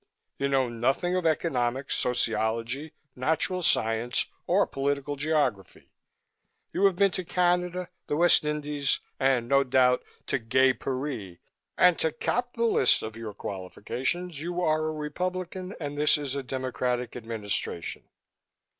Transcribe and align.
You 0.39 0.47
know 0.49 0.67
nothing 0.67 1.15
of 1.15 1.27
economics, 1.27 1.95
sociology, 1.95 2.93
natural 3.15 3.61
science 3.61 4.25
or 4.47 4.65
political 4.65 5.15
geography. 5.15 5.91
You 6.73 6.85
have 6.85 6.95
been 6.95 7.11
to 7.11 7.23
Canada, 7.23 7.87
the 8.07 8.15
West 8.17 8.43
Indies 8.43 8.99
and 9.19 9.47
no 9.47 9.63
doubt 9.63 10.01
to 10.25 10.39
'Gay 10.39 10.73
Paree,' 10.73 11.37
and 11.77 11.99
to 11.99 12.11
cap 12.11 12.53
the 12.55 12.63
list 12.63 13.03
of 13.03 13.15
your 13.15 13.35
qualifications, 13.35 14.41
you 14.41 14.59
are 14.61 14.85
a 14.87 14.91
Republican 14.91 15.75
and 15.79 15.95
this 15.99 16.17
is 16.17 16.35
a 16.35 16.41
Democratic 16.41 17.15
Administration." 17.15 18.09